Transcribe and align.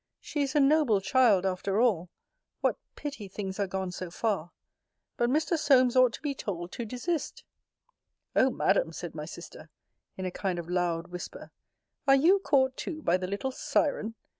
She 0.19 0.41
is 0.41 0.55
a 0.55 0.59
noble 0.59 0.99
child 0.99 1.45
after 1.45 1.79
all. 1.79 2.09
What 2.61 2.77
pity 2.95 3.27
things 3.27 3.59
are 3.59 3.67
gone 3.67 3.91
so 3.91 4.09
far! 4.09 4.49
But 5.15 5.29
Mr. 5.29 5.59
Solmes 5.59 5.95
ought 5.95 6.11
to 6.13 6.23
be 6.23 6.33
told 6.33 6.71
to 6.71 6.85
desist. 6.85 7.43
O 8.35 8.49
Madam, 8.49 8.93
said 8.93 9.13
my 9.13 9.25
sister, 9.25 9.69
in 10.17 10.25
a 10.25 10.31
kind 10.31 10.57
of 10.57 10.67
loud 10.67 11.09
whisper, 11.09 11.51
are 12.07 12.15
you 12.15 12.39
caught 12.39 12.75
too 12.77 13.03
by 13.03 13.15
the 13.15 13.27
little 13.27 13.51
siren? 13.51 14.15